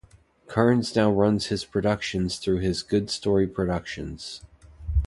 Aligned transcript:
Kearns 0.47 0.95
now 0.95 1.11
runs 1.11 1.45
his 1.45 1.63
productions 1.63 2.37
through 2.39 2.57
his 2.57 2.81
Good 2.81 3.11
Story 3.11 3.45
Productions. 3.45 4.41